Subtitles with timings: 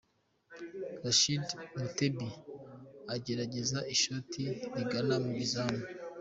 [1.03, 1.45] Rachid
[1.79, 2.27] Mutebi
[3.15, 4.43] agerageza ishoti
[4.77, 5.81] rigana mu izamu.